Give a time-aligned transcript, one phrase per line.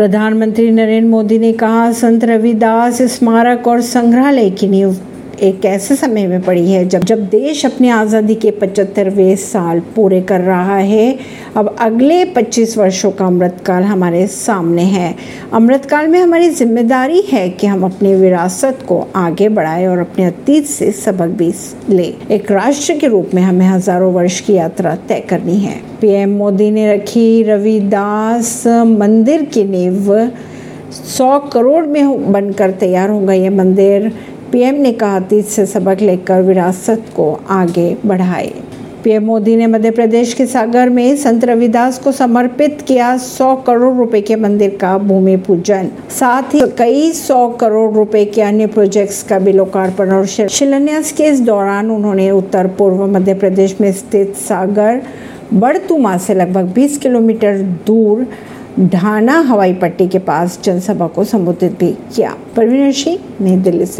[0.00, 4.96] प्रधानमंत्री नरेंद्र मोदी ने कहा संत रविदास स्मारक और संग्रहालय की नींव
[5.42, 10.20] एक ऐसे समय में पड़ी है जब जब देश अपनी आज़ादी के पचहत्तरवें साल पूरे
[10.20, 11.18] कर रहा है।
[11.56, 15.14] अब अगले 25 वर्षों का अमृतकाल हमारे सामने है।
[15.52, 20.66] अमृतकाल में हमारी ज़िम्मेदारी है कि हम अपनी विरासत को आगे बढ़ाएँ और अपने अतीत
[20.66, 21.52] से सबक भी
[21.90, 26.36] ले। एक राष्ट्र के रूप में हमें हज़ारों वर्ष की यात्रा तय करनी है। पीएम
[26.36, 30.30] मोदी ने रखी रविदास मंदिर की नींव।
[30.92, 34.12] सौ करोड़ में बनकर तैयार होगा ये मंदिर।
[34.52, 38.52] पीएम ने कहा अतीत से सबक लेकर विरासत को आगे बढ़ाए।
[39.04, 43.94] पीएम मोदी ने मध्य प्रदेश के सागर में संत रविदास को समर्पित किया 100 करोड़
[43.94, 49.22] रुपए के मंदिर का भूमि पूजन। साथ ही कई सौ करोड़ रुपए के अन्य प्रोजेक्ट्स
[49.22, 54.36] का भी लोकार्पण और शिलान्यास के इस दौरान उन्होंने उत्तर पूर्व मध्य प्रदेश में स्थित
[54.36, 55.02] सागर,
[55.54, 58.26] बड़तुमा से लगभग 20 किलोमीटर दूर
[58.80, 63.88] ढाना हवाई पट्टी के पास जनसभा को संबोधित भी किया। परवीन सिंह, नई दिल्ली से।